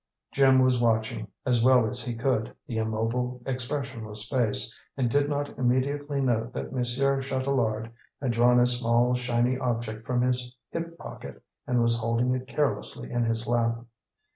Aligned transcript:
Jim 0.31 0.57
was 0.57 0.81
watching, 0.81 1.27
as 1.45 1.61
well 1.63 1.87
as 1.87 2.03
he 2.03 2.15
could, 2.15 2.51
the 2.65 2.77
immobile, 2.79 3.39
expressionless 3.45 4.27
face, 4.27 4.75
and 4.97 5.11
did 5.11 5.29
not 5.29 5.55
immediately 5.59 6.19
note 6.19 6.51
that 6.53 6.73
Monsieur 6.73 7.21
Chatelard 7.21 7.91
had 8.19 8.31
drawn 8.31 8.59
a 8.59 8.65
small, 8.65 9.13
shiny 9.13 9.59
object 9.59 10.03
from 10.07 10.23
his 10.23 10.55
hip 10.71 10.97
pocket 10.97 11.43
and 11.67 11.83
was 11.83 11.99
holding 11.99 12.33
it 12.33 12.47
carelessly 12.47 13.11
in 13.11 13.25
his 13.25 13.47
lap. 13.47 13.85